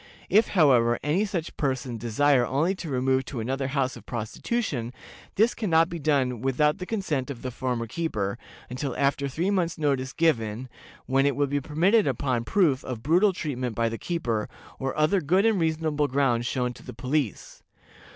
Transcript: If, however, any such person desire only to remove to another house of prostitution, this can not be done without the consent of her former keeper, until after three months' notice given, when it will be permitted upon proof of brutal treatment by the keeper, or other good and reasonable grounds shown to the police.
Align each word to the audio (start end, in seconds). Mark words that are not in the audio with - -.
If, 0.31 0.47
however, 0.57 0.97
any 1.03 1.25
such 1.25 1.55
person 1.57 1.99
desire 1.99 2.43
only 2.43 2.73
to 2.73 2.89
remove 2.89 3.23
to 3.25 3.39
another 3.39 3.67
house 3.67 3.95
of 3.95 4.03
prostitution, 4.07 4.93
this 5.35 5.53
can 5.53 5.69
not 5.69 5.89
be 5.89 5.99
done 5.99 6.41
without 6.41 6.79
the 6.79 6.87
consent 6.87 7.29
of 7.29 7.43
her 7.43 7.51
former 7.51 7.85
keeper, 7.85 8.39
until 8.67 8.97
after 8.97 9.27
three 9.27 9.51
months' 9.51 9.77
notice 9.77 10.11
given, 10.11 10.69
when 11.05 11.27
it 11.27 11.35
will 11.35 11.45
be 11.45 11.61
permitted 11.61 12.07
upon 12.07 12.45
proof 12.45 12.83
of 12.83 13.03
brutal 13.03 13.31
treatment 13.31 13.75
by 13.75 13.89
the 13.89 13.99
keeper, 13.99 14.49
or 14.79 14.97
other 14.97 15.21
good 15.21 15.45
and 15.45 15.59
reasonable 15.61 16.07
grounds 16.07 16.47
shown 16.47 16.73
to 16.73 16.81
the 16.83 16.93
police. 16.95 17.61